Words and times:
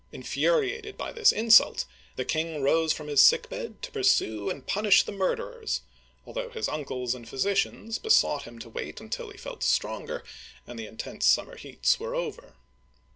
Infuriated 0.11 0.97
by 0.97 1.11
this 1.11 1.31
insult, 1.31 1.85
the 2.15 2.25
king 2.25 2.63
rose 2.63 2.91
from 2.91 3.05
his 3.07 3.21
sick 3.21 3.47
bed 3.49 3.79
to 3.83 3.91
pursue 3.91 4.49
and 4.49 4.65
punish 4.65 5.03
the 5.03 5.11
murderers, 5.11 5.81
although 6.25 6.49
his 6.49 6.67
uncles 6.67 7.13
and 7.13 7.29
physicians 7.29 7.99
besought 7.99 8.41
him 8.45 8.57
to 8.57 8.67
wait 8.67 8.99
until 8.99 9.29
he 9.29 9.37
felt 9.37 9.61
stronger, 9.61 10.23
and 10.65 10.79
the 10.79 10.87
intense 10.87 11.27
summer 11.27 11.55
heats 11.55 11.99
were 11.99 12.15
over. 12.15 12.55